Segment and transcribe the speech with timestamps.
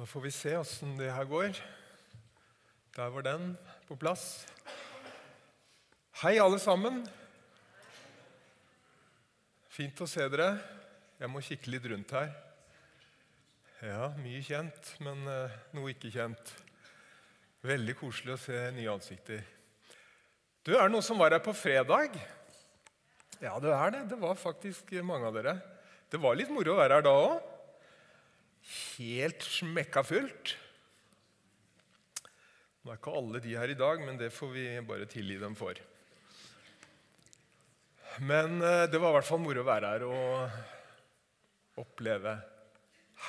[0.00, 1.58] Da får vi se åssen det her går.
[2.96, 3.50] Der var den
[3.84, 4.46] på plass.
[6.22, 7.02] Hei, alle sammen.
[9.68, 10.54] Fint å se dere.
[11.20, 12.32] Jeg må kikke litt rundt her.
[13.84, 16.54] Ja, mye kjent, men eh, noe ikke kjent.
[17.68, 19.44] Veldig koselig å se nye ansikter.
[20.64, 22.16] Du, Er det noen som var her på fredag?
[23.36, 24.06] Ja, det er det.
[24.16, 25.58] Det var faktisk mange av dere.
[26.08, 27.49] Det var litt moro å være her da òg.
[29.00, 30.50] Helt smekka fullt.
[32.84, 35.54] Nå er ikke alle de her i dag, men det får vi bare tilgi dem
[35.56, 35.78] for.
[38.20, 42.34] Men eh, det var i hvert fall moro å være her og oppleve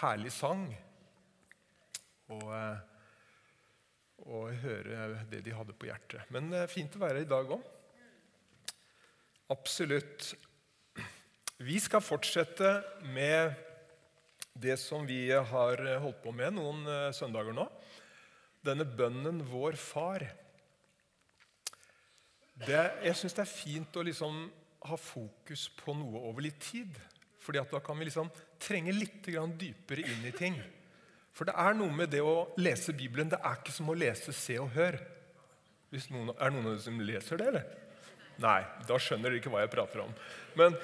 [0.01, 0.67] herlig sang.
[2.35, 2.77] Og, eh,
[4.27, 6.27] og høre det de hadde på hjertet.
[6.35, 7.63] Men er fint å være her i dag òg.
[9.55, 10.33] Absolutt.
[11.63, 12.81] Vi skal fortsette
[13.15, 13.70] med
[14.53, 17.67] det som vi har holdt på med noen eh, søndager nå.
[18.61, 20.27] Denne bønnen 'Vår Far'.
[22.61, 24.43] Det, jeg syns det er fint å liksom
[24.85, 26.99] ha fokus på noe over litt tid.
[27.41, 30.61] fordi da kan vi liksom trenge litt dypere inn i ting.
[31.33, 33.29] For det er noe med det å lese Bibelen.
[33.31, 34.99] Det er ikke som å lese Se og Hør.
[36.11, 37.65] Noen, er det noen av dere som leser det, eller?
[38.41, 40.13] Nei, da skjønner dere ikke hva jeg prater om.
[40.59, 40.77] Men,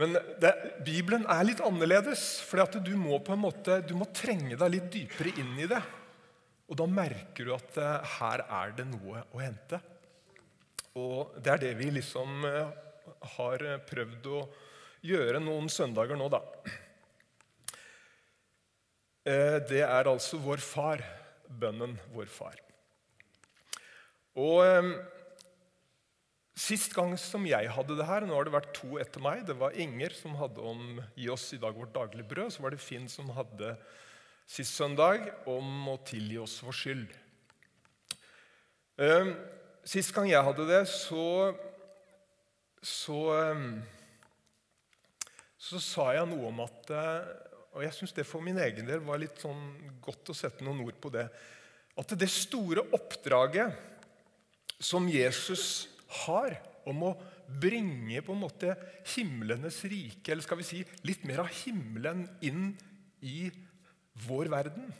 [0.00, 0.52] men det,
[0.86, 2.40] Bibelen er litt annerledes.
[2.46, 5.80] For du må på en måte, du må trenge deg litt dypere inn i det.
[6.72, 9.80] Og da merker du at uh, her er det noe å hente.
[10.96, 12.72] Og det er det vi liksom uh,
[13.36, 14.44] har prøvd å
[15.04, 16.40] gjøre noen søndager nå, da.
[19.28, 21.04] Uh, det er altså vår far,
[21.52, 22.56] bønnen vår far.
[24.40, 24.64] Og
[26.52, 29.54] Sist gang som jeg hadde det her, nå har det vært to etter meg Det
[29.56, 32.52] var Inger som hadde om 'Gi oss i dag vårt daglige brød'.
[32.52, 33.76] Så var det Finn som hadde
[34.46, 37.14] sist søndag om å tilgi oss vår skyld.
[39.00, 39.32] Ehm,
[39.84, 41.56] sist gang jeg hadde det, så
[42.82, 43.82] så, ehm,
[45.56, 47.30] så sa jeg noe om at eh,
[47.72, 50.82] Og jeg syns det for min egen del var litt sånn godt å sette noen
[50.84, 51.24] ord på det.
[51.96, 53.72] At det store oppdraget
[54.76, 55.88] som Jesus
[56.24, 56.56] har
[56.88, 57.12] om å
[57.62, 58.74] bringe på en måte
[59.14, 62.72] himlenes rike, eller skal vi si litt mer av himmelen, inn
[63.22, 63.46] i
[64.26, 64.90] vår verden.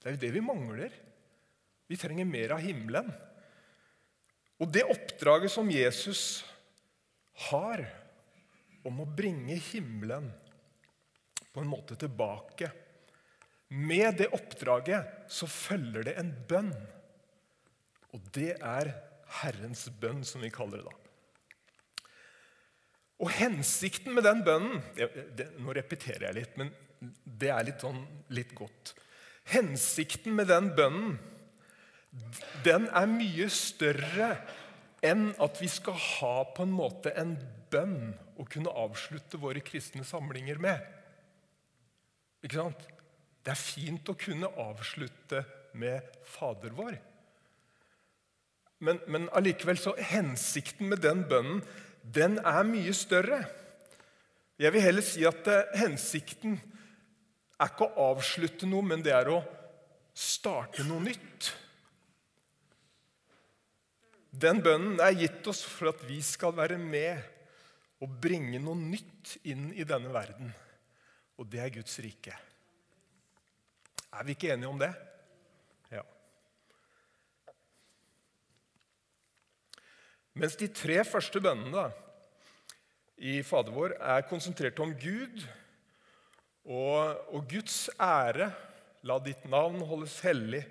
[0.00, 0.94] Det er jo det vi mangler.
[1.90, 3.10] Vi trenger mer av himmelen.
[4.60, 6.42] Og det oppdraget som Jesus
[7.48, 7.82] har
[8.86, 10.28] om å bringe himmelen
[11.50, 12.70] på en måte tilbake
[13.70, 16.72] Med det oppdraget så følger det en bønn.
[18.10, 18.90] Og det er
[19.40, 20.96] Herrens bønn, som vi kaller det da.
[23.20, 26.72] Og hensikten med den bønnen det, Nå repeterer jeg litt, men
[27.24, 28.00] det er litt, sånn,
[28.32, 28.94] litt godt.
[29.50, 31.18] Hensikten med den bønnen
[32.64, 34.32] den er mye større
[35.06, 37.36] enn at vi skal ha på en måte en
[37.70, 40.80] bønn å kunne avslutte våre kristne samlinger med.
[42.44, 42.82] Ikke sant?
[43.40, 45.44] Det er fint å kunne avslutte
[45.80, 46.98] med Fader vår.
[48.80, 51.60] Men, men allikevel så hensikten med den bønnen
[52.00, 53.42] den er mye større.
[54.60, 56.56] Jeg vil heller si at eh, hensikten
[57.60, 59.42] er ikke å avslutte noe, men det er å
[60.16, 61.50] starte noe nytt.
[64.30, 67.20] Den bønnen er gitt oss for at vi skal være med
[68.00, 70.52] og bringe noe nytt inn i denne verden.
[71.40, 72.36] Og det er Guds rike.
[74.10, 74.92] Er vi ikke enige om det?
[80.38, 81.88] Mens de tre første bønnene
[83.20, 85.42] i Fader vår er konsentrert om Gud
[86.64, 88.50] og, og, Guds ære,
[89.02, 90.62] la ditt navn holdes hellig,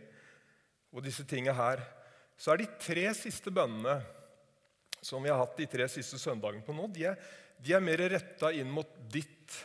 [0.93, 1.81] og disse tingene her,
[2.39, 3.99] så er de tre siste bønnene
[5.05, 7.19] som vi har hatt de tre siste søndagene på nå, de er,
[7.59, 9.57] de er mer retta inn mot ditt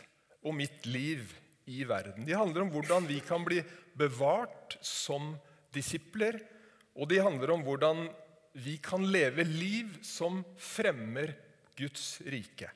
[0.45, 1.31] og mitt liv
[1.71, 2.27] i verden.
[2.27, 3.61] De handler om hvordan vi kan bli
[3.97, 5.33] bevart som
[5.75, 6.37] disipler,
[6.95, 8.05] og de handler om hvordan
[8.55, 11.33] vi kan leve liv som fremmer
[11.75, 12.69] Guds rike.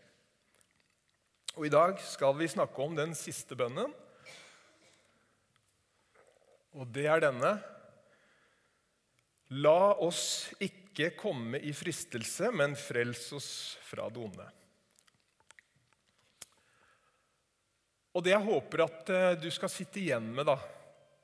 [1.55, 3.93] Og I dag skal vi snakke om den siste bønnen.
[6.75, 7.53] Og det er denne.
[9.55, 13.49] La oss ikke komme i fristelse, men frels oss
[13.87, 14.49] fra det onde.
[18.19, 20.57] Og det jeg håper at eh, du skal sitte igjen med da,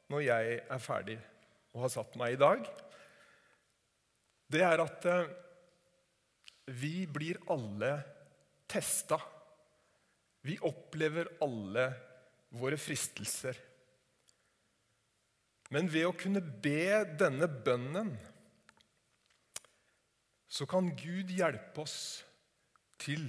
[0.08, 1.20] når jeg er ferdig
[1.76, 2.64] og har satt meg i dag,
[4.52, 5.32] det er at eh,
[6.76, 7.94] vi blir alle
[8.70, 9.20] testa
[10.46, 11.88] vi opplever alle
[12.54, 13.58] våre fristelser.
[15.74, 18.12] Men ved å kunne be denne bønnen
[20.46, 21.98] så kan Gud hjelpe oss
[23.02, 23.26] til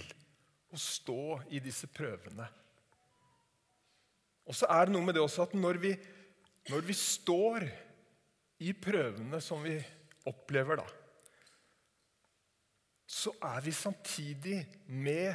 [0.68, 1.22] å stå
[1.56, 2.50] i disse prøvene.
[4.44, 5.94] Og så er det noe med det også at når vi,
[6.68, 7.64] når vi står
[8.60, 9.78] i prøvene som vi
[10.28, 11.05] opplever, da,
[13.06, 14.58] så er vi samtidig
[14.90, 15.34] med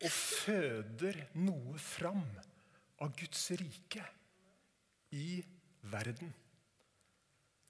[0.00, 2.22] og føder noe fram
[3.04, 4.04] av Guds rike
[5.16, 5.42] i
[5.92, 6.32] verden.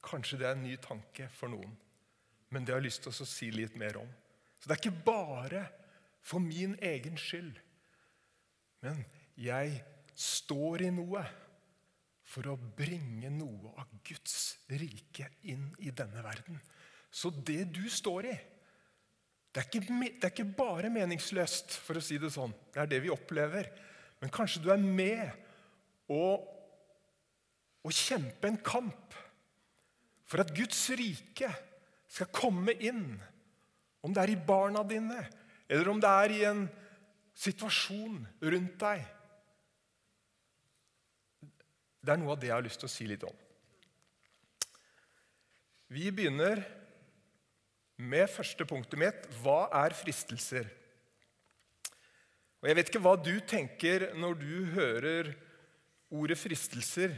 [0.07, 1.75] Kanskje det er en ny tanke for noen,
[2.51, 4.09] men det har jeg lyst til å si litt mer om.
[4.61, 5.65] Så det er ikke bare
[6.23, 7.59] for min egen skyld,
[8.85, 9.03] men
[9.41, 9.81] jeg
[10.15, 11.25] står i noe
[12.31, 14.37] for å bringe noe av Guds
[14.71, 16.61] rike inn i denne verden.
[17.11, 18.37] Så det du står i,
[19.51, 22.53] det er, ikke, det er, ikke, bare meningsløst, for å si det sånn.
[22.71, 23.67] Det er det vi opplever.
[24.23, 25.33] Men kanskje du er med
[26.13, 26.39] å,
[27.83, 29.17] å kjempe en kamp
[30.31, 31.51] for at Guds rike
[32.11, 33.17] skal komme inn.
[34.07, 35.19] Om det er i barna dine,
[35.67, 36.63] eller om det er i en
[37.41, 38.21] situasjon
[38.55, 39.03] rundt deg.
[42.01, 43.35] Det er noe av det jeg har lyst til å si litt om.
[45.91, 46.63] Vi begynner
[48.01, 50.69] med første punktet mitt hva er fristelser?
[52.61, 55.31] Og Jeg vet ikke hva du tenker når du hører
[56.13, 57.15] ordet fristelser.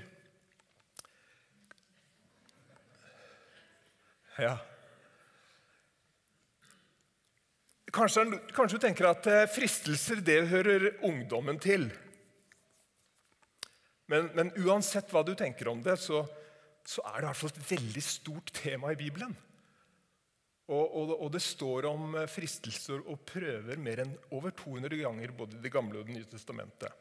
[4.38, 4.54] Ja.
[7.92, 8.24] Kanskje,
[8.54, 11.90] kanskje, du tenker at eh, fristelser det hører ungdommen til.
[14.08, 16.22] Men, men uansett hva du tenker om det, så,
[16.88, 19.34] så er det i hvert fall et veldig stort tema i Bibelen.
[20.70, 25.34] Og, og, og, det står om eh, fristelser og prøver mer enn over 200 ganger
[25.34, 26.92] både i Det gamle og Det nye testamentet.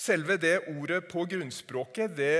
[0.00, 2.34] Selve det ordet på grunnspråket det,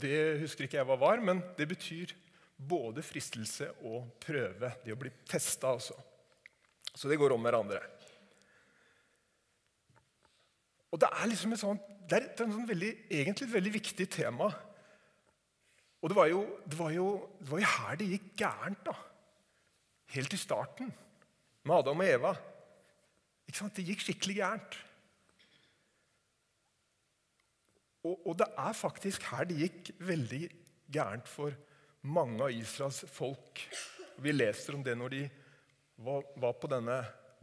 [0.00, 2.12] det husker ikke jeg hva var, men det betyr
[2.58, 4.70] både fristelse og prøve.
[4.84, 5.96] Det å bli testa, altså.
[6.94, 7.80] Så det går om hverandre.
[10.92, 14.06] Og Det er liksom et sånt, det er et sånt veldig, egentlig et veldig viktig
[14.10, 14.48] tema.
[15.98, 17.06] Og det var, jo, det, var jo,
[17.40, 18.84] det var jo her det gikk gærent.
[18.86, 18.94] da.
[20.14, 20.92] Helt i starten,
[21.66, 22.34] med Adam og Eva.
[23.48, 23.76] Ikke sant?
[23.76, 24.78] Det gikk skikkelig gærent.
[28.06, 30.44] Og, og det er faktisk her det gikk veldig
[30.94, 31.56] gærent for
[32.08, 33.64] mange av Israels folk.
[34.22, 35.22] Vi leser om det når de
[36.04, 37.00] var, var på denne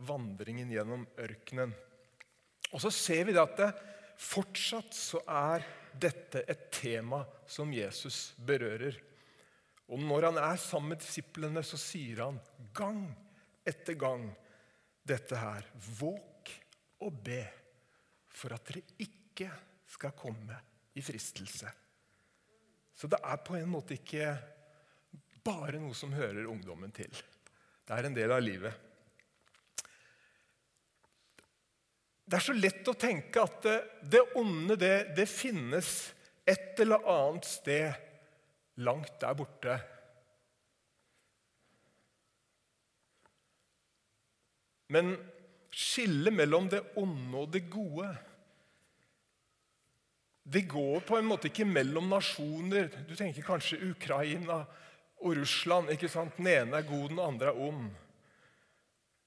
[0.08, 1.76] vandringen gjennom ørkenen.
[2.72, 3.70] Og så ser vi at det,
[4.16, 5.66] fortsatt så er
[6.00, 8.98] dette et tema som Jesus berører.
[9.92, 12.40] Og når han er sammen med disiplene, så sier han
[12.76, 13.06] gang
[13.66, 14.28] etter gang
[15.06, 15.68] dette her.
[16.00, 16.54] Våk
[17.06, 17.42] og be
[18.36, 19.52] for at dere ikke
[19.96, 20.58] skal komme
[20.96, 21.70] i fristelse.
[22.96, 24.30] Så det er på en måte ikke
[25.46, 27.12] bare noe som hører ungdommen til.
[27.86, 28.74] Det er en del av livet.
[32.26, 35.90] Det er så lett å tenke at det, det onde det, det, finnes
[36.46, 39.76] et eller annet sted langt der borte.
[44.90, 45.14] Men
[45.70, 48.10] skillet mellom det onde og det gode
[50.46, 52.92] Det går på en måte ikke mellom nasjoner.
[53.10, 54.60] Du tenker kanskje Ukraina
[55.22, 55.90] og Russland.
[55.94, 56.38] ikke sant?
[56.38, 57.88] Den ene er god, den andre er ond.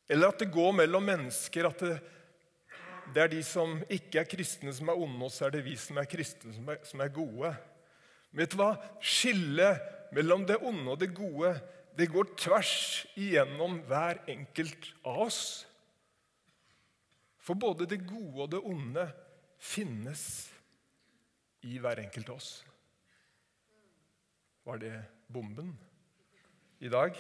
[0.09, 1.67] Eller at det går mellom mennesker.
[1.67, 1.97] At det,
[3.15, 5.77] det er de som ikke er kristne, som er onde, og så er det vi
[5.81, 7.53] som er kristne, som er, som er gode.
[8.37, 8.75] Vet du hva?
[9.01, 11.55] Skillet mellom det onde og det gode
[11.99, 15.41] det går tvers igjennom hver enkelt av oss.
[17.43, 19.09] For både det gode og det onde
[19.59, 20.23] finnes
[21.67, 22.53] i hver enkelt av oss.
[24.69, 24.95] Var det
[25.33, 25.73] bomben
[26.79, 27.19] i dag?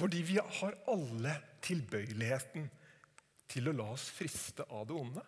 [0.00, 2.70] Fordi vi har alle tilbøyeligheten
[3.50, 5.24] til å la oss friste av det onde.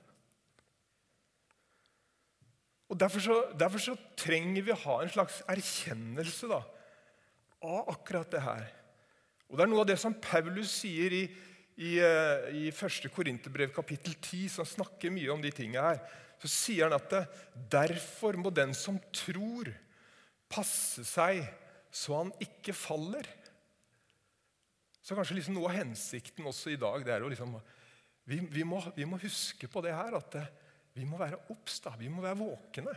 [2.93, 6.61] Og Derfor så, derfor så trenger vi å ha en slags erkjennelse da,
[7.65, 8.67] av akkurat det her.
[9.49, 11.23] Og Det er noe av det som Paulus sier i,
[11.77, 13.09] i, eh, i 1.
[13.13, 16.03] Korinterbrev kapittel 10, som snakker mye om de tingene her.
[16.43, 17.23] Så sier han at det,
[17.73, 19.73] derfor må den som tror,
[20.53, 21.45] passe seg
[21.93, 23.29] så han ikke faller.
[25.03, 27.57] Så kanskje liksom noe av hensikten også i dag det er å liksom,
[28.31, 30.15] vi, vi, må, vi må huske på det her.
[30.19, 30.45] at det,
[30.95, 32.95] vi må være obs, vi må være våkne.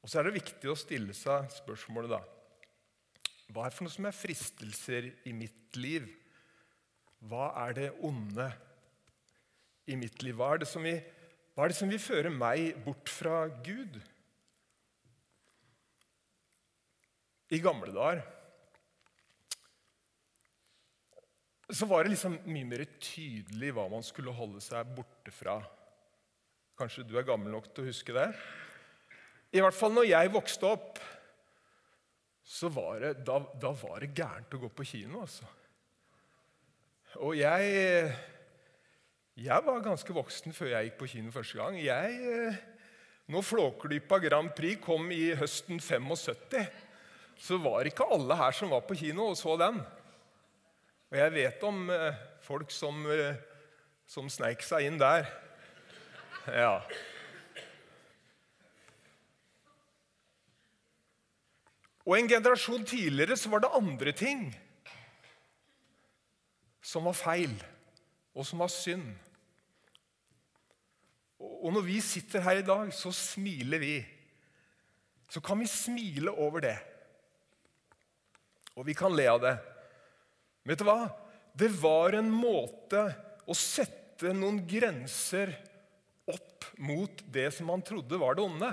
[0.00, 2.20] Og så er det viktig å stille seg spørsmålet da
[3.54, 6.08] Hva er for noe som er fristelser i mitt liv
[7.30, 8.48] Hva er det onde
[9.86, 10.34] i mitt liv?
[10.38, 10.98] Hva er det som vil,
[11.54, 14.00] hva er det som vil føre meg bort fra Gud?
[17.50, 18.22] I gamle dager
[21.70, 25.60] så var det liksom mye mer tydelig hva man skulle holde seg borte fra.
[26.78, 28.26] Kanskje du er gammel nok til å huske det?
[29.54, 30.98] I hvert fall når jeg vokste opp,
[32.46, 35.22] så var det, da, da var det gærent å gå på kino.
[35.22, 35.46] altså.
[37.22, 38.12] Og jeg
[39.40, 41.78] Jeg var ganske voksen før jeg gikk på kino første gang.
[41.80, 42.50] Jeg,
[43.30, 46.66] når Flåklypa Grand Prix kom i høsten 75,
[47.40, 49.80] så var ikke alle her som var på kino og så den.
[51.10, 53.38] Og jeg vet om eh, folk som, eh,
[54.06, 55.24] som sneik seg inn der.
[56.46, 56.74] Ja.
[62.04, 64.44] Og en generasjon tidligere så var det andre ting
[66.90, 67.52] som var feil,
[68.34, 69.12] og som var synd.
[71.40, 73.94] Og når vi sitter her i dag, så smiler vi.
[75.30, 76.76] Så kan vi smile over det.
[78.78, 79.56] Og vi kan le av det.
[80.68, 81.10] Vet du hva?
[81.56, 83.02] Det var en måte
[83.48, 85.52] å sette noen grenser
[86.30, 88.70] opp mot det som man trodde var det onde.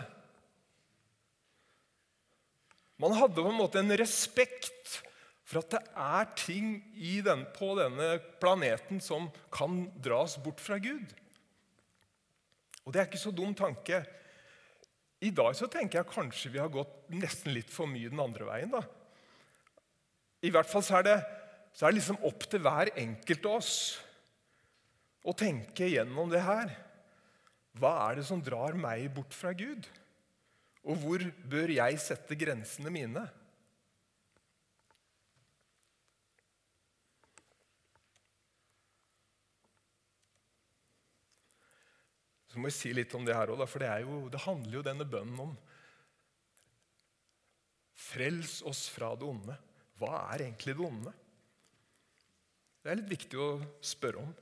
[2.98, 5.01] Man hadde på en måte en respekt
[5.48, 6.70] for at det er ting
[7.24, 11.13] den, på denne planeten som kan dras bort fra Gud.
[12.84, 14.01] Og det er ikke så dum tanke.
[15.24, 18.48] I dag så tenker jeg kanskje vi har gått nesten litt for mye den andre
[18.50, 18.74] veien.
[18.75, 18.84] da.
[20.46, 21.17] I hvert fall så er det
[21.77, 23.74] så er det liksom opp til hver enkelt av oss
[25.22, 26.72] å tenke gjennom det her.
[27.77, 29.86] Hva er det som drar meg bort fra Gud?
[30.88, 33.27] Og hvor bør jeg sette grensene mine?
[42.50, 44.86] Så må jeg si litt om det her òg, for det, jo, det handler jo
[44.89, 45.53] denne bønnen om.
[48.08, 49.62] Frels oss fra det onde.
[49.98, 51.13] Hva er egentlig det onde?
[52.84, 53.50] Det er litt viktig å
[53.84, 54.34] spørre om.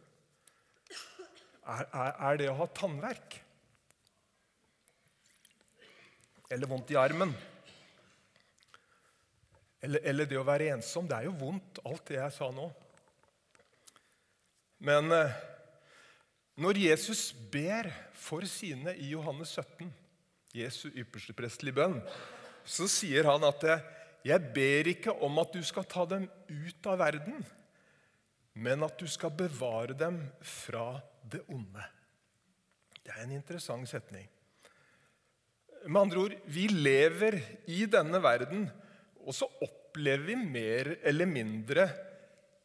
[1.65, 3.39] Er, er, er det å ha tannverk?
[6.53, 7.31] Eller vondt i armen?
[9.85, 11.07] Eller, eller, det å være ensom?
[11.09, 12.67] Det er jo vondt, alt det jeg sa nå.
[14.85, 15.35] Men eh,
[16.61, 19.89] når Jesus ber for sine i Johannes 17,
[20.55, 21.97] Jesu ypperste prestelige bønn,
[22.65, 23.65] så sier han at
[24.25, 27.43] 'Jeg ber ikke om at du skal ta dem ut av verden',
[28.55, 31.83] men at du skal bevare dem fra det onde.
[33.03, 34.25] Det er en interessant setning.
[35.85, 37.37] Med andre ord, vi lever
[37.69, 38.65] i denne verden,
[39.21, 41.85] og så opplever vi mer eller mindre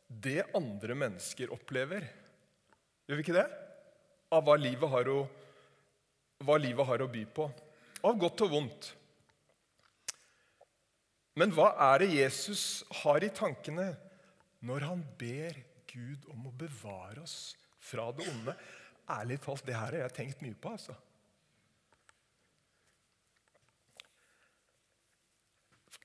[0.08, 2.06] det andre mennesker opplever.
[3.04, 3.48] Gjør vi ikke det?
[4.32, 5.20] Av hva livet har å,
[6.56, 7.50] livet har å by på.
[8.06, 8.90] Av godt og vondt.
[11.38, 13.92] Men hva er det Jesus har i tankene
[14.66, 15.60] når han ber
[15.90, 18.54] Gud om å bevare oss fra det onde.
[19.10, 20.74] Ærlig talt, det her har jeg tenkt mye på.
[20.74, 20.96] altså.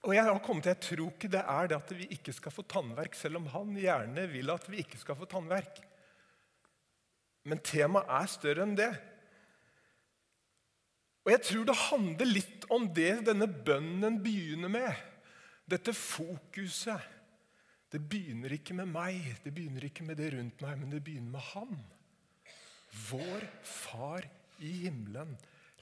[0.05, 2.53] Og Jeg har kommet til, jeg tror ikke det er det at vi ikke skal
[2.53, 5.81] få tannverk, selv om han gjerne vil at vi ikke skal få tannverk.
[7.45, 8.91] Men temaet er større enn det.
[11.25, 15.05] Og jeg tror det handler litt om det denne bønnen begynner med.
[15.65, 17.11] Dette fokuset
[17.95, 21.37] det begynner ikke med meg, det begynner ikke med det rundt meg, men det begynner
[21.37, 21.75] med Han.
[23.07, 24.25] Vår Far
[24.59, 25.35] i himmelen,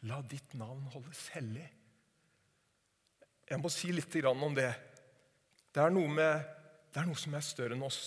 [0.05, 1.65] la ditt navn holdes hellig.
[3.49, 4.69] Jeg må si litt om det.
[5.73, 6.43] Det er med,
[6.93, 8.01] det er noe som er større enn oss.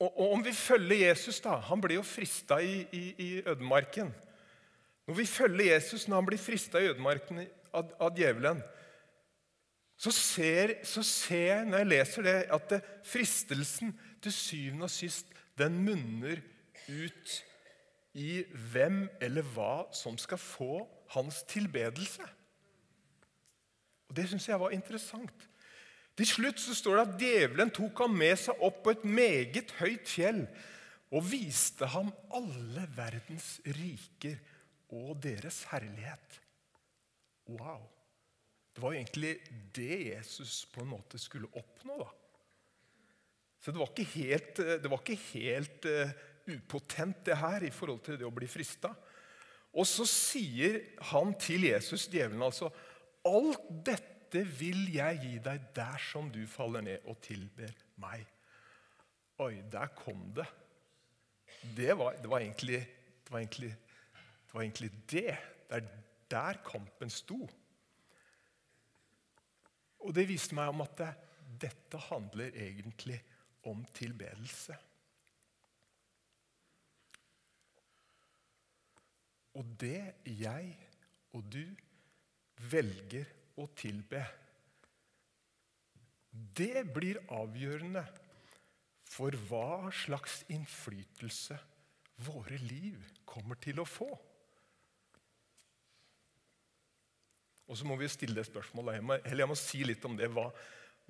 [0.00, 4.10] Og, og, om vi følger Jesus da, Han ble jo frista i, i, i, ødemarken.
[5.06, 7.44] Når vi følger Jesus når han blir frista i ødemarken
[7.76, 8.62] av, av djevelen,
[10.00, 13.92] så ser, så ser, jeg når jeg leser det, at det, fristelsen
[14.24, 15.28] til syvende og sist
[15.60, 16.40] den munner
[16.88, 17.34] ut
[18.16, 18.40] i
[18.72, 20.80] hvem eller hva som skal få
[21.14, 22.24] hans tilbedelse.
[24.08, 25.46] Og Det syns jeg var interessant.
[26.16, 29.70] Til slutt så står det at djevelen tok ham med seg opp på et meget
[29.78, 30.42] høyt fjell
[31.10, 34.36] og viste ham alle verdens riker
[34.96, 36.40] og deres herlighet.
[37.56, 37.88] Wow!
[38.70, 39.34] Det var jo egentlig
[39.74, 41.98] det Jesus på en måte skulle oppnå.
[41.98, 42.10] da.
[43.60, 46.12] Så det var ikke helt, det var ikke helt uh,
[46.54, 48.92] upotent, det her, i forhold til det å bli frista.
[49.76, 50.80] Og så sier
[51.10, 52.70] han til Jesus, djevelen, altså
[53.28, 58.24] Alt dette vil jeg gi deg dersom du faller ned og tilber meg.
[59.44, 60.46] Oi, der kom det.
[61.76, 65.34] Det var, det var, egentlig, det var egentlig, det var egentlig det.
[65.68, 65.90] Det er
[66.30, 67.40] der kampen sto.
[70.00, 71.10] Og det viste meg om at det,
[71.60, 73.18] dette handler egentlig
[73.68, 74.76] om tilbedelse.
[79.58, 80.70] Og det jeg
[81.36, 81.64] og du
[82.70, 83.26] velger
[83.60, 84.22] å tilbe,
[86.30, 88.04] det blir avgjørende
[89.10, 91.58] for hva slags innflytelse
[92.22, 94.08] våre liv kommer til å få.
[97.70, 100.16] Og så må vi stille det spørsmålet, jeg må, eller jeg må si litt om
[100.18, 100.26] det.
[100.34, 100.48] Hva,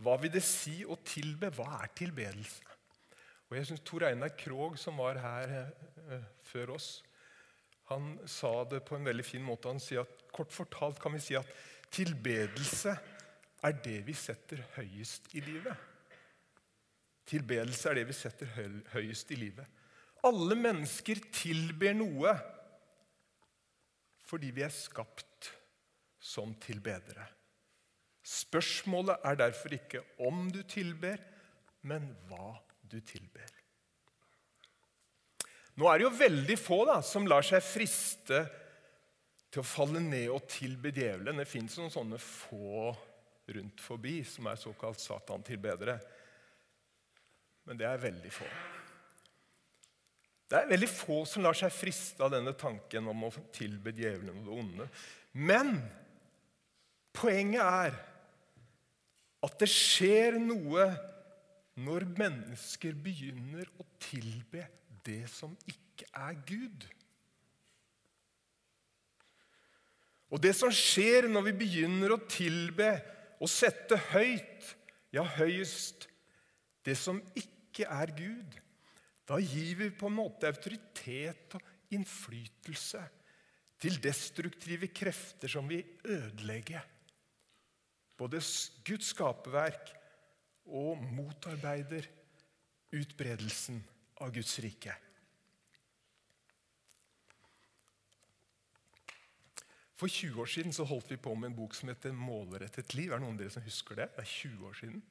[0.04, 1.48] hva vil det si å tilbe?
[1.56, 2.66] Hva er tilbedelse?
[3.48, 6.90] Og jeg synes Tor Einar Krog, som var her eh, før oss,
[7.90, 9.72] han sa det på en veldig fin måte.
[9.72, 11.48] Han sier at Kort fortalt kan vi si at
[11.90, 12.92] tilbedelse
[13.66, 15.88] er det vi setter høyest i livet.
[17.26, 18.52] Tilbedelse er det vi setter
[18.92, 19.66] høyest i livet.
[20.28, 22.36] Alle mennesker tilber noe
[24.30, 25.29] fordi vi er skapt
[26.20, 27.24] som tilbedere.
[28.20, 31.16] Spørsmålet er derfor ikke om du tilber,
[31.88, 32.52] men hva
[32.84, 33.48] du tilber.
[35.80, 38.42] Nå er det jo veldig få da, som lar seg friste
[39.50, 41.40] til å falle ned og tilbe djevelen.
[41.40, 42.90] Det fins noen sånne få
[43.50, 45.96] rundt forbi som er såkalt Satan-tilbedere.
[47.66, 48.50] Men det er veldig få.
[50.50, 54.42] Det er veldig få som lar seg friste av denne tanken om å tilbe djevelen
[54.42, 54.86] og det onde.
[55.38, 55.76] Men
[57.16, 57.96] poenget er
[59.40, 60.86] at det skjer noe
[61.80, 64.66] når mennesker begynner å tilbe
[65.06, 66.84] det som ikke er Gud.
[70.30, 72.92] Og det som skjer når vi begynner å tilbe
[73.40, 74.75] og sette høyt,
[75.14, 76.06] ja, høyest,
[76.86, 78.58] det som ikke er Gud,
[79.26, 83.02] da gir vi på en måte autoritet og innflytelse
[83.80, 86.82] til destruktive krefter som vil ødelegge
[88.21, 88.41] både
[88.85, 89.95] Guds skaperverk
[90.69, 92.09] og motarbeider
[92.93, 93.80] utbredelsen
[94.21, 94.95] av Guds rike.
[100.00, 103.13] For 20 år siden så holdt vi på med en bok som heter 'Målrettet liv'.
[103.13, 104.09] Er det noen av dere som husker det?
[104.17, 105.02] Det er 20 år siden.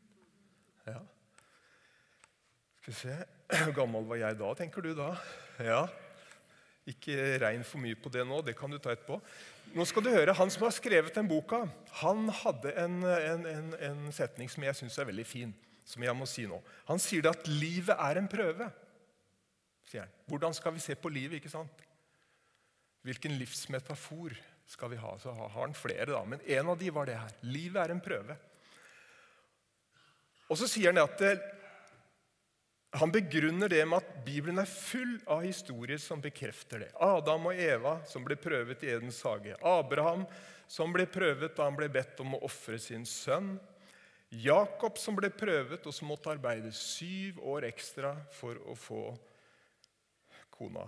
[0.88, 1.00] Ja.
[2.82, 3.18] Skal vi se
[3.64, 5.16] Hvor gammel var jeg da, tenker du da?
[5.60, 5.88] Ja.
[6.88, 8.42] Ikke regn for mye på det nå.
[8.42, 9.22] Det kan du ta etterpå.
[9.78, 11.64] Nå skal du høre, Han som har skrevet den boka,
[12.02, 15.54] han hadde en, en, en, en setning som jeg syns er veldig fin.
[15.86, 16.60] Som jeg må si nå.
[16.90, 18.70] Han sier det at livet er en prøve.
[19.90, 20.12] sier han.
[20.30, 21.40] Hvordan skal vi se på livet?
[21.40, 21.86] ikke sant?
[23.06, 24.36] Hvilken livsmetafor
[24.70, 25.16] skal vi ha.
[25.18, 26.22] Så har han flere, da.
[26.26, 27.34] Men en av de var det her.
[27.42, 28.38] Livet er en prøve.
[30.50, 31.22] Og så sier han at
[32.92, 36.90] han begrunner det med at Bibelen er full av historier som bekrefter det.
[36.98, 39.54] Adam og Eva som ble prøvet i Edens hage.
[39.62, 40.24] Abraham
[40.70, 43.60] som ble prøvet da han ble bedt om å ofre sin sønn.
[44.34, 49.04] Jakob som ble prøvet og som måtte arbeide syv år ekstra for å få
[50.54, 50.88] kona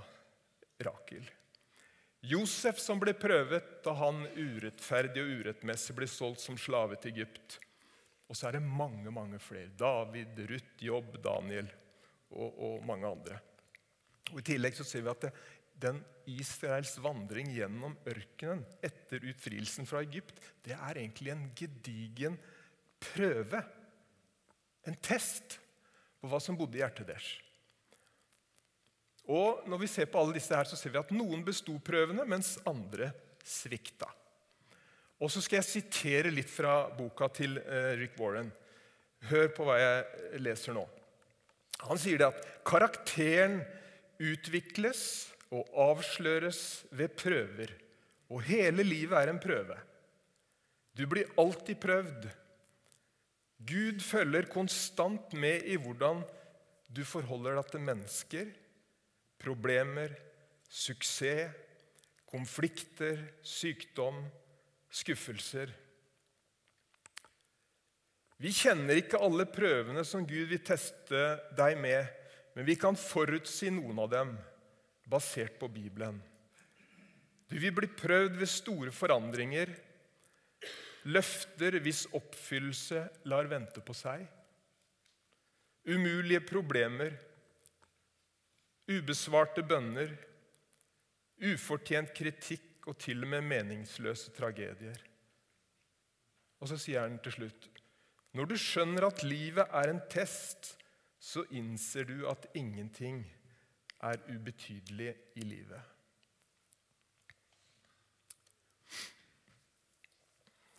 [0.81, 1.27] Rakel.
[2.25, 7.59] Josef som ble prøvet da han urettferdig og urettmessig ble solgt som slave til Egypt.
[8.29, 9.69] Og så er det mange mange flere.
[9.77, 11.69] David, Ruth, Jobb, Daniel
[12.31, 13.39] og, og mange andre.
[14.31, 15.33] Og I tillegg så ser vi at det,
[15.81, 22.37] den Israels vandring gjennom ørkenen etter utfrielsen fra Egypt, det er egentlig en gedigen
[23.01, 23.63] prøve.
[24.85, 25.57] En test
[26.21, 27.31] på hva som bodde i hjertet deres.
[29.31, 32.25] Og når vi ser på alle disse her, så ser vi at noen besto prøvene,
[32.29, 33.11] mens andre
[33.45, 34.09] svikta.
[35.21, 38.49] Og så skal jeg sitere litt fra boka til eh, Rick Warren.
[39.29, 40.85] Hør på hva jeg leser nå.
[41.87, 43.61] Han sier det at karakteren
[44.21, 47.73] utvikles og avsløres ved prøver.
[48.31, 49.77] Og hele livet er en prøve.
[50.95, 52.27] Du blir alltid prøvd.
[53.67, 56.23] Gud følger konstant med i hvordan
[56.91, 58.47] du forholder deg til mennesker,
[59.41, 60.13] problemer,
[60.69, 61.53] suksess,
[62.31, 64.23] konflikter, sykdom,
[64.91, 65.71] skuffelser.
[68.41, 71.19] Vi kjenner ikke alle prøvene som Gud vil teste
[71.53, 72.07] deg med,
[72.55, 74.31] men vi kan forutsi noen av dem
[75.11, 76.17] basert på Bibelen.
[77.51, 79.69] Du vil bli prøvd ved store forandringer,
[81.11, 84.25] løfter hvis oppfyllelse lar vente på seg,
[85.85, 87.13] umulige problemer,
[88.89, 90.15] ubesvarte bønner,
[91.45, 94.97] ufortjent kritikk og til og med meningsløse tragedier.
[96.61, 97.70] Og så sier han til slutt
[98.31, 100.75] Når du skjønner at livet er en test,
[101.19, 103.25] så innser du at ingenting
[104.01, 105.81] er ubetydelig i livet.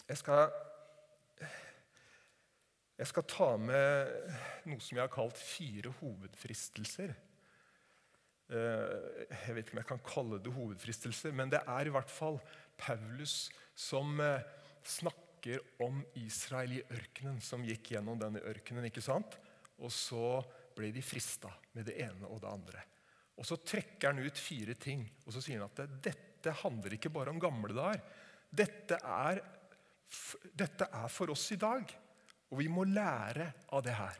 [0.08, 0.48] Jeg skal,
[2.98, 4.16] jeg skal ta med
[4.68, 7.14] noe som jeg har kalt fire hovedfristelser.
[8.52, 12.10] Eh, jeg vet ikke om jeg kan kalle det hovedfristelser, men det er i hvert
[12.10, 12.40] fall
[12.80, 13.46] Paulus
[13.78, 14.42] som eh,
[15.42, 18.84] snakker om Israel i ørkenen, som gikk gjennom denne ørkenen.
[18.86, 19.38] ikke sant?
[19.78, 20.42] Og så
[20.76, 22.82] ble de frista med det ene og det andre.
[23.36, 27.10] Og Så trekker han ut fire ting, og så sier han at dette handler ikke
[27.10, 28.00] bare om gamle dager.
[28.50, 29.42] Dette er,
[30.54, 31.82] dette er for oss i dag,
[32.50, 34.18] og vi må lære av det her.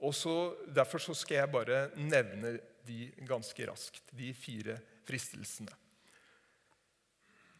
[0.00, 5.87] Og så, Derfor så skal jeg bare nevne de ganske raskt, de fire fristelsene.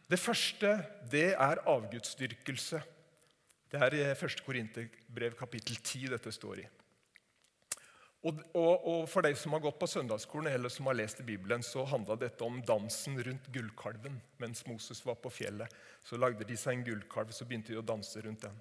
[0.09, 0.73] Det første
[1.11, 2.81] det er avgudsdyrkelse.
[3.69, 4.41] Det er i 1.
[4.41, 6.65] Korinterbrev kapittel 10 dette står i.
[8.25, 11.27] Og, og, og, For deg som har gått på søndagsskolen eller som har lest i
[11.27, 14.17] Bibelen, så handla dette om dansen rundt gullkalven.
[14.41, 15.71] Mens Moses var på fjellet,
[16.03, 18.59] så lagde de seg en gullkalv så begynte de å danse rundt den.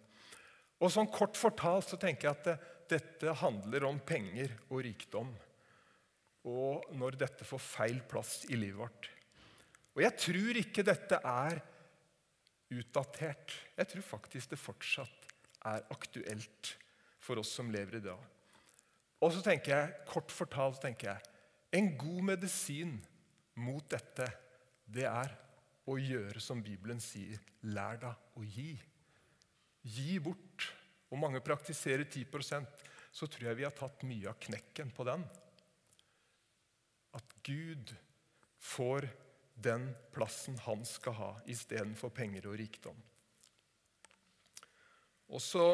[0.79, 2.59] Og sånn Kort fortalt så tenker jeg at det,
[2.93, 5.33] dette handler om penger og rikdom.
[6.49, 9.09] Og når dette får feil plass i livet vårt.
[9.97, 11.61] Og jeg tror ikke dette er
[12.75, 13.55] utdatert.
[13.79, 15.33] Jeg tror faktisk det fortsatt
[15.69, 16.75] er aktuelt
[17.23, 18.21] for oss som lever i dag.
[19.19, 21.35] Og så tenker jeg, Kort fortalt tenker jeg,
[21.79, 22.95] en god medisin
[23.59, 24.29] mot dette,
[24.89, 25.35] det er
[25.89, 27.41] å gjøre som Bibelen sier.
[27.69, 28.71] Lær deg å gi.
[29.89, 30.69] Gi bort.
[31.09, 32.85] Og mange praktiserer 10%
[33.19, 35.25] så tror jeg vi har tatt mye av knekken på den.
[37.17, 37.95] At Gud
[38.63, 39.09] får
[39.63, 42.97] den plassen han skal ha, istedenfor penger og rikdom.
[45.29, 45.65] Også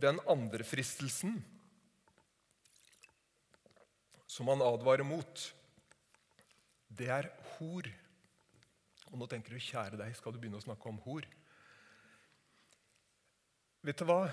[0.00, 1.36] den andre fristelsen
[4.26, 5.44] som han advarer mot,
[6.88, 7.86] det er hor.
[9.12, 11.26] Og nå tenker du, kjære deg, skal du begynne å snakke om hor?
[13.84, 14.24] Vet du hva?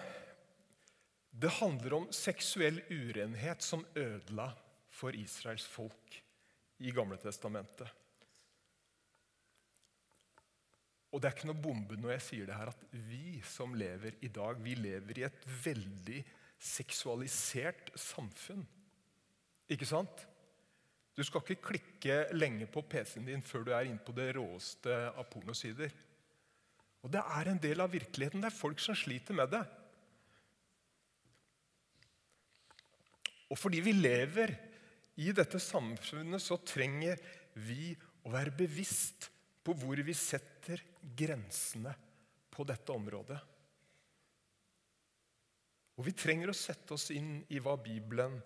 [1.32, 4.50] Det handler om seksuell urenhet som ødela
[4.92, 6.18] for Israels folk
[6.82, 8.01] i Gamle Testamentet.
[11.12, 14.16] Og det er ikke noe bombe når jeg sier det her, at vi som lever
[14.24, 16.22] i dag, vi lever i et veldig
[16.62, 18.64] seksualisert samfunn.
[19.72, 20.24] Ikke sant?
[21.18, 24.94] Du skal ikke klikke lenge på PC-en din før du er inne på det råeste
[25.12, 25.92] av pornosider.
[27.04, 28.44] Og det er en del av virkeligheten.
[28.44, 29.64] Det er folk som sliter med det.
[33.52, 34.54] Og fordi vi lever
[35.20, 37.20] i dette samfunnet, så trenger
[37.60, 37.92] vi
[38.24, 39.28] å være bevisst
[39.66, 41.94] på hvor vi setter grensene
[42.52, 43.40] på dette området.
[46.00, 48.40] Og vi trenger å sette oss inn i hva Bibelen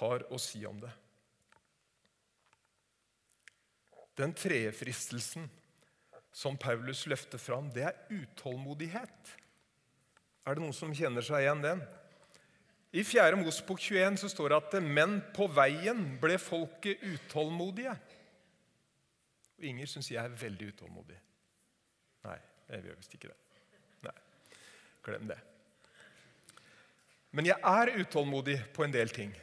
[0.00, 0.90] har å si om det.
[4.18, 5.48] Den tredje fristelsen
[6.32, 9.32] som Paulus løfter fram, det er utålmodighet.
[10.44, 11.82] Er det noen som kjenner seg igjen den?
[12.92, 13.38] I 4.
[13.40, 17.94] Mosbok 21 så står det at men på veien ble folket utålmodige.
[19.56, 21.16] Og Inger syns jeg er veldig utålmodig.
[22.72, 23.58] Nei, jeg gjør visst ikke det.
[24.06, 24.14] Nei,
[25.04, 25.36] glem det.
[27.36, 29.34] Men jeg er utålmodig på en del ting.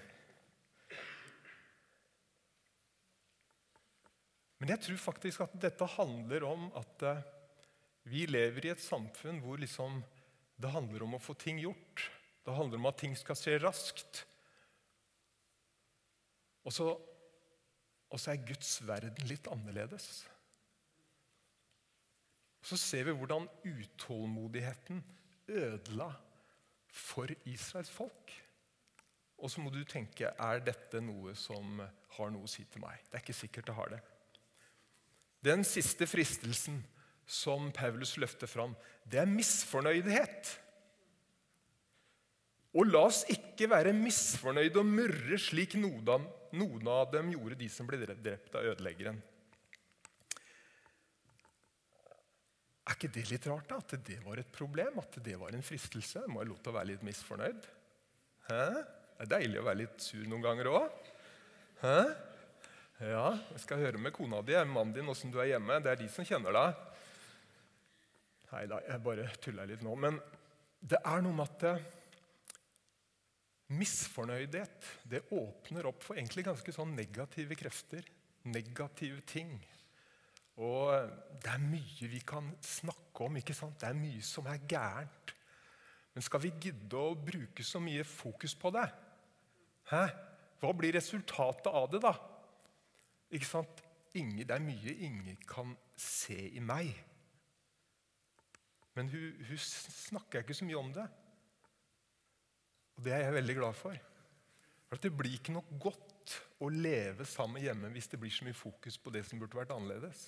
[4.57, 7.21] Men jeg tror faktisk at dette handler om at eh,
[8.09, 10.01] vi lever i et samfunn hvor liksom
[10.59, 12.09] det handler om å få ting gjort.
[12.41, 14.23] Det handler om at ting skal skje raskt.
[16.65, 16.89] Og så,
[18.09, 20.25] og så er Guds verden litt annerledes.
[22.61, 25.01] Så ser vi hvordan utålmodigheten
[25.49, 26.11] ødela
[26.89, 28.33] for Israels folk.
[29.39, 31.79] Og så må du tenke er dette noe som
[32.17, 32.99] har noe å si til meg.
[33.07, 33.99] Det er ikke sikkert det har det.
[35.45, 36.81] Den siste fristelsen
[37.29, 38.73] som Paulus løfter fram,
[39.07, 40.51] det er misfornøydhet.
[42.75, 47.87] Og la oss ikke være misfornøyde og murre slik noen av dem gjorde, de som
[47.89, 49.21] ble drept av ødeleggeren.
[52.89, 53.77] Er ikke det litt rart, da?
[53.77, 54.97] At det var et problem?
[54.97, 56.23] At det var en fristelse?
[56.25, 57.67] Må jeg lov til å være litt misfornøyd?
[58.49, 58.63] Hæ?
[59.19, 61.07] Det er deilig å være litt sur noen ganger òg.
[62.99, 65.77] Ja, jeg skal høre med kona di mannen din åssen du er hjemme.
[65.83, 66.81] Det er de som kjenner deg.
[68.49, 69.93] Nei da, jeg bare tuller litt nå.
[69.95, 70.17] Men
[70.81, 71.83] det er noe med at eh,
[73.77, 78.07] misfornøydhet det åpner opp for egentlig ganske sånn negative krefter.
[78.49, 79.53] Negative ting.
[80.59, 83.37] Og det er mye vi kan snakke om.
[83.39, 83.79] ikke sant?
[83.79, 85.35] Det er mye som er gærent.
[86.13, 88.87] Men skal vi gidde å bruke så mye fokus på det?
[89.91, 90.03] Hæ?
[90.59, 92.11] Hva blir resultatet av det, da?
[93.31, 93.85] Ikke sant?
[94.19, 96.91] Inge, det er mye ingen kan se i meg.
[98.97, 101.05] Men hun, hun snakker ikke så mye om det.
[102.97, 103.95] Og det er jeg veldig glad for.
[104.89, 108.57] For Det blir ikke noe godt å leve sammen hjemme hvis det blir så mye
[108.57, 110.25] fokus på det som burde vært annerledes.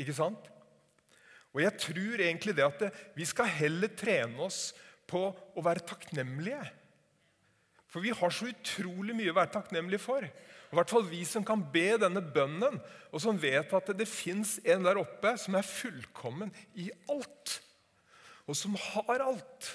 [0.00, 0.48] Ikke sant?
[1.50, 4.70] Og jeg tror egentlig det at vi skal heller trene oss
[5.10, 6.62] på å være takknemlige.
[7.90, 10.22] For vi har så utrolig mye å være takknemlige for.
[10.22, 12.78] I hvert fall vi som kan be denne bønnen,
[13.10, 17.56] og som vet at det fins en der oppe som er fullkommen i alt.
[18.46, 19.72] Og som har alt.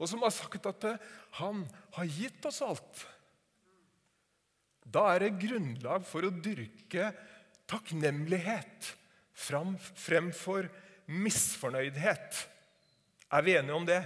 [0.00, 0.88] Og som har sagt at
[1.36, 1.66] han
[1.98, 3.04] har gitt oss alt.
[4.82, 7.12] Da er det grunnlag for å dyrke
[7.70, 8.94] takknemlighet
[9.34, 10.68] fremfor
[11.12, 12.42] misfornøydhet.
[13.32, 14.02] Er vi enige om det?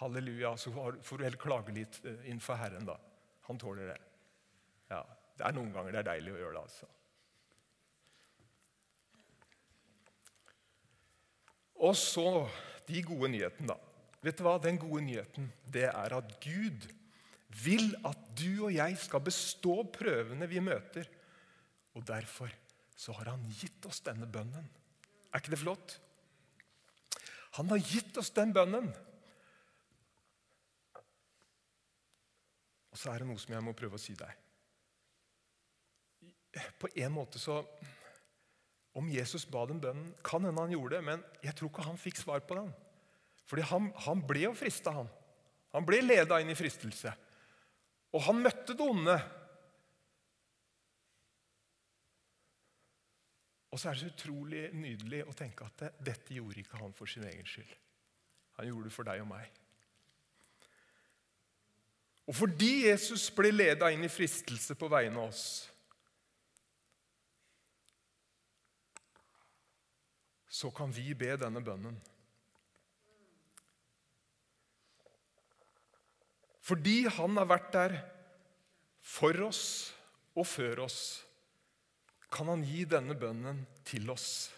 [0.00, 0.56] Halleluja.
[0.56, 2.98] Så får du heller klage litt eh, innenfor Herren, da.
[3.48, 4.00] Han tåler det.
[4.90, 6.90] Ja, Det er noen ganger det er deilig å gjøre det, altså.
[11.84, 12.28] Og så
[12.86, 13.78] de gode nyhetene, da.
[14.24, 14.56] Vet du hva?
[14.62, 16.86] Den gode nyheten det er at Gud
[17.64, 21.10] vil at du og jeg skal bestå prøvene vi møter.
[21.94, 22.50] Og derfor
[22.94, 24.66] så har han gitt oss denne bønnen.
[25.32, 25.96] Er ikke det flott?
[27.58, 28.88] Han har gitt oss den bønnen.
[32.94, 34.30] Og så er det noe som jeg må prøve å si deg.
[36.78, 37.64] På en måte så
[38.94, 41.98] Om Jesus ba den bønnen Kan hende han gjorde det, men jeg tror ikke han
[41.98, 42.68] fikk svar på den.
[43.50, 45.10] Fordi han, han ble jo frista, han.
[45.74, 47.10] Han ble leda inn i fristelse.
[48.14, 49.16] Og han møtte det onde.
[53.74, 56.92] Og så er det så utrolig nydelig å tenke at det, dette gjorde ikke han
[56.94, 57.72] for sin egen skyld.
[58.60, 59.48] Han gjorde det for deg og meg.
[62.30, 65.42] Og fordi Jesus ble leda inn i fristelse på vegne av oss,
[70.54, 71.98] så kan vi be denne bønnen.
[76.62, 77.98] Fordi han har vært der
[79.02, 79.66] for oss
[80.38, 81.23] og før oss
[82.34, 84.50] kan han gi denne bønnen til oss.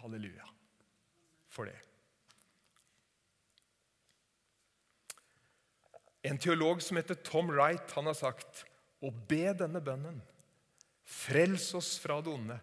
[0.00, 0.48] Halleluja
[1.52, 1.78] for det.
[6.26, 8.64] En teolog som heter Tom Wright, han har sagt
[9.02, 10.20] å be denne bønnen,
[11.02, 12.58] frels oss fra det onde,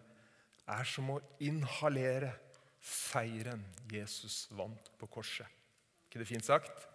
[0.70, 2.32] er som å inhalere
[2.80, 5.46] seieren Jesus vant på korset.
[6.08, 6.89] ikke det fint sagt?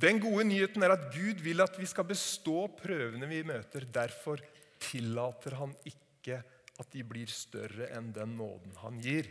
[0.00, 3.84] Den gode nyheten er at Gud vil at vi skal bestå prøvene vi møter.
[3.84, 4.40] Derfor
[4.80, 6.38] tillater han ikke
[6.80, 9.28] at de blir større enn den nåden han gir.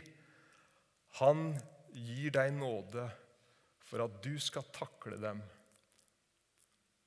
[1.18, 1.48] Han
[1.90, 3.08] gir deg nåde
[3.88, 5.42] for at du skal takle dem.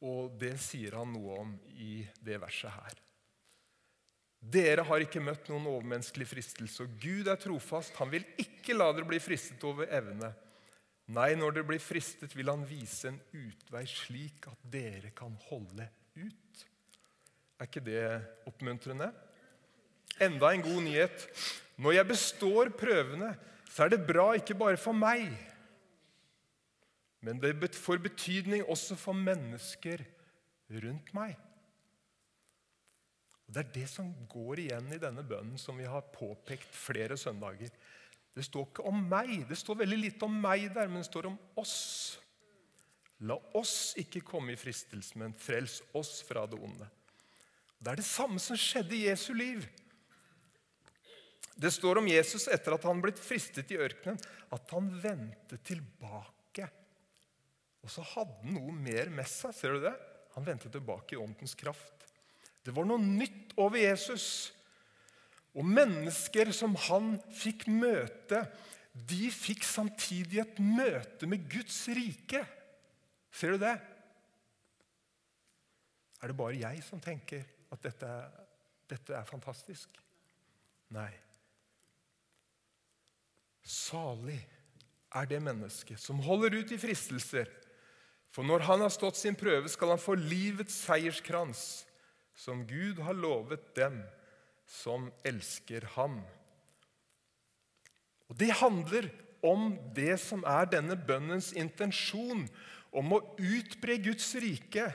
[0.03, 2.99] Og det sier han noe om i det verset her.
[4.43, 7.95] Dere har ikke møtt noen overmenneskelig fristelse, og Gud er trofast.
[8.01, 10.33] Han vil ikke la dere bli fristet over evne.
[11.11, 15.89] Nei, når dere blir fristet, vil han vise en utvei slik at dere kan holde
[16.15, 16.63] ut.
[17.59, 18.05] Er ikke det
[18.47, 19.09] oppmuntrende?
[20.23, 21.25] Enda en god nyhet.
[21.75, 23.33] Når jeg består prøvene,
[23.73, 25.31] så er det bra ikke bare for meg,
[27.23, 30.03] men det får betydning også for mennesker
[30.83, 31.37] rundt meg.
[33.47, 37.17] Og Det er det som går igjen i denne bønnen som vi har påpekt flere
[37.19, 37.71] søndager.
[38.33, 39.35] Det står ikke om meg.
[39.49, 41.77] Det står veldig lite om meg der, men det står om oss.
[43.23, 46.89] La oss ikke komme i fristelse, men frels oss fra det onde.
[47.77, 49.65] Det er det samme som skjedde i Jesu liv.
[51.53, 54.17] Det står om Jesus etter at han blitt fristet i ørkenen,
[54.55, 56.65] at han vendte tilbake.
[57.83, 59.53] Og så hadde han noe mer med seg.
[59.55, 59.93] Ser du det?
[60.33, 62.07] Han vendte tilbake i åndens kraft.
[62.63, 64.25] Det var noe nytt over Jesus.
[65.53, 68.41] Og mennesker som han fikk møte,
[68.93, 72.43] de fikk samtidig et møte med Guds rike.
[73.33, 73.75] Ser du det?
[76.21, 78.09] Er det bare jeg som tenker at dette,
[78.89, 79.97] dette er fantastisk?
[80.93, 81.11] Nei.
[83.63, 84.39] Salig
[85.13, 87.49] er det mennesket som holder ut i fristelser.
[88.33, 91.83] For når han har stått sin prøve, skal han få livets seierskrans,
[92.33, 93.99] som Gud har lovet dem
[94.69, 96.21] som elsker ham.
[98.29, 99.09] Og Det handler
[99.43, 102.47] om det som er denne bønnens intensjon,
[102.93, 104.91] om å utbre Guds rike.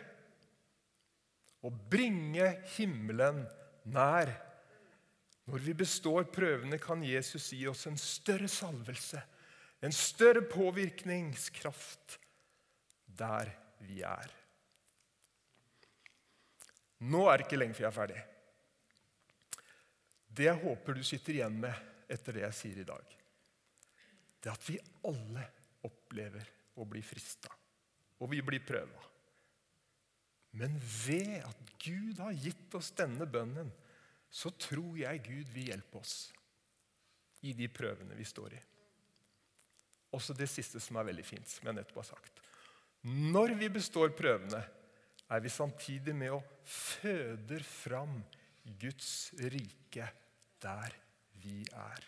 [1.58, 3.40] og bringe himmelen
[3.90, 4.30] nær.
[5.50, 9.18] Når vi består prøvene, kan Jesus gi oss en større salvelse,
[9.82, 12.18] en større påvirkningskraft
[13.18, 13.50] der
[13.82, 14.30] vi er.
[17.10, 18.22] Nå er det ikke lenge før jeg er ferdig.
[20.38, 21.74] Det jeg håper du sitter igjen med
[22.06, 23.14] etter det jeg sier i dag,
[24.38, 24.76] det er at vi
[25.08, 25.42] alle
[25.88, 26.46] opplever
[26.78, 27.50] å bli frista,
[28.22, 29.02] og vi blir prøva.
[30.62, 33.72] Men ved at Gud har gitt oss denne bønnen,
[34.30, 36.14] så tror jeg Gud vil hjelpe oss
[37.42, 38.62] i de prøvene vi står i.
[40.14, 42.40] Også det siste som er veldig fint, som jeg nettopp har sagt.
[43.10, 44.62] Når vi består prøvene,
[45.28, 48.20] er vi samtidig med å føder fram
[48.80, 50.06] Guds rike
[50.62, 50.94] der
[51.42, 52.04] vi er.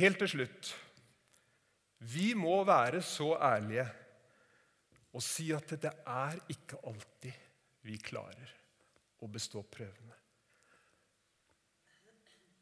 [0.00, 0.70] Helt til slutt
[2.00, 3.88] Vi må være så ærlige
[5.12, 7.34] og si at det er ikke alltid
[7.84, 8.52] vi klarer
[9.20, 10.16] å bestå prøvene.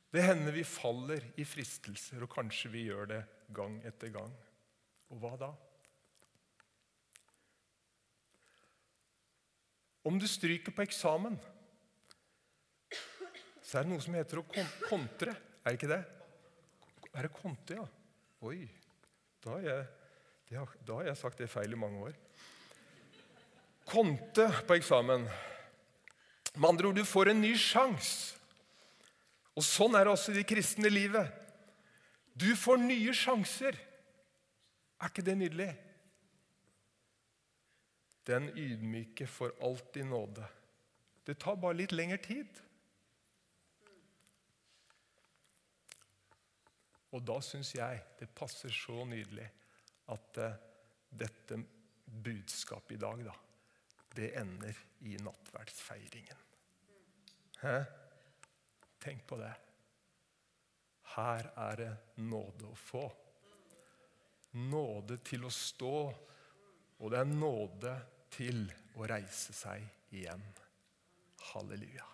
[0.09, 3.21] Det hender vi faller i fristelser, og kanskje vi gjør det
[3.55, 4.33] gang etter gang.
[5.13, 5.51] Og hva da?
[10.09, 11.37] Om du stryker på eksamen,
[13.69, 14.47] så er det noe som heter å
[14.89, 15.35] kontre.
[15.61, 16.01] Er det ikke det?
[17.13, 17.85] Er det konte, ja?
[18.49, 18.63] Oi,
[19.45, 19.67] da har,
[20.49, 22.15] jeg, da har jeg sagt det feil i mange år.
[23.89, 25.27] Konte på eksamen.
[26.55, 28.39] Med andre ord, du får en ny sjanse.
[29.59, 31.29] Og sånn er det også i det kristne livet.
[32.39, 33.77] Du får nye sjanser.
[35.03, 35.69] Er ikke det nydelig?
[38.29, 40.47] Den ydmyke får alltid nåde.
[41.27, 42.65] Det tar bare litt lengre tid.
[47.17, 49.47] Og da syns jeg det passer så nydelig
[50.13, 50.59] at uh,
[51.09, 51.61] dette
[52.05, 53.35] budskapet i dag, da,
[54.17, 56.45] det ender i nattverdsfeiringen.
[57.63, 57.79] Hæ?
[59.01, 59.55] Tenk på det.
[61.15, 61.91] Her er det
[62.27, 63.05] nåde å få.
[64.59, 65.97] Nåde til å stå,
[66.99, 67.95] og det er nåde
[68.35, 68.65] til
[68.99, 70.45] å reise seg igjen.
[71.53, 72.07] Halleluja.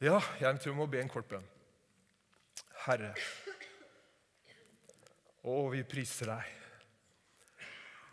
[0.00, 1.48] Ja, jeg tror jeg må be en kort bønn.
[2.86, 3.12] Herre,
[5.44, 6.56] å, vi priser deg.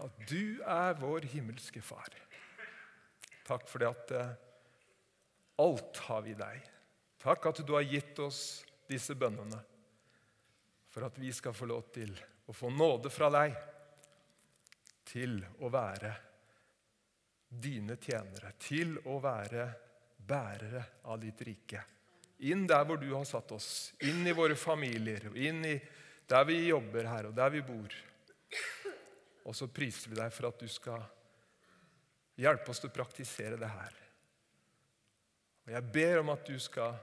[0.04, 2.12] At du er vår himmelske Far.
[3.48, 4.36] Takk for det at eh,
[5.64, 6.68] alt har vi deg.
[7.24, 8.42] Takk at du har gitt oss
[8.88, 9.60] disse bønnene
[10.92, 12.14] for at vi skal få lov til
[12.48, 13.56] å få nåde fra deg
[15.08, 16.14] til å være
[17.48, 19.68] dine tjenere, til å være
[20.28, 21.84] bærere av ditt rike.
[22.46, 25.78] Inn der hvor du har satt oss, inn i våre familier, inn i
[26.30, 27.94] der vi jobber her, og der vi bor.
[29.48, 31.02] Og så priser vi deg for at du skal
[32.38, 33.96] hjelpe oss til å praktisere det her.
[35.66, 37.00] Og Jeg ber om at du skal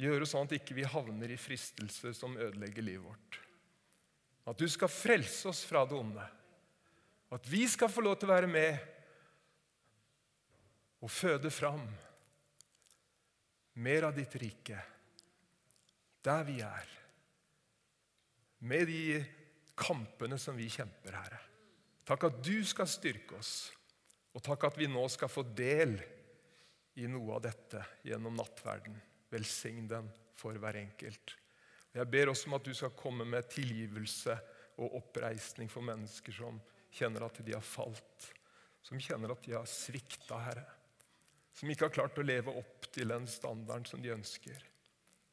[0.00, 3.40] gjøre sånn at ikke vi havner i fristelser som ødelegger livet vårt.
[4.44, 6.24] At du skal frelse oss fra det onde.
[7.32, 8.90] At vi skal få lov til å være med
[11.04, 11.82] og føde fram
[13.74, 14.78] mer av ditt rike
[16.24, 16.90] der vi er.
[18.64, 19.20] Med de
[19.76, 21.40] kampene som vi kjemper, Herre.
[22.04, 23.72] Takk at du skal styrke oss,
[24.32, 25.98] og takk at vi nå skal få del
[27.00, 28.96] i noe av dette gjennom nattverden.
[29.32, 30.08] Velsign den
[30.38, 31.34] for hver enkelt.
[31.94, 34.34] Jeg ber også om at du skal komme med tilgivelse
[34.82, 36.58] og oppreisning for mennesker som
[36.94, 38.30] kjenner at de har falt,
[38.84, 40.64] som kjenner at de har svikta, Herre.
[41.54, 44.58] Som ikke har klart å leve opp til den standarden som de ønsker.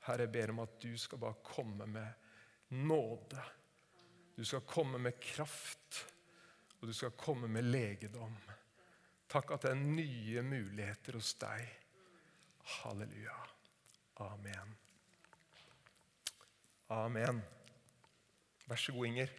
[0.05, 3.41] Herre, jeg ber om at du skal bare komme med nåde.
[4.38, 6.05] Du skal komme med kraft,
[6.79, 8.38] og du skal komme med legedom.
[9.31, 11.67] Takk at det er nye muligheter hos deg.
[12.82, 13.38] Halleluja.
[14.22, 14.76] Amen.
[16.91, 17.41] Amen.
[18.67, 19.32] Vær så god, Inger.